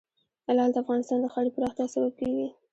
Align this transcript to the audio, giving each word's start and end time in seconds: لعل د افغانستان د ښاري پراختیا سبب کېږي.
لعل 0.57 0.69
د 0.73 0.75
افغانستان 0.83 1.17
د 1.21 1.25
ښاري 1.33 1.51
پراختیا 1.55 1.85
سبب 1.93 2.11
کېږي. 2.19 2.47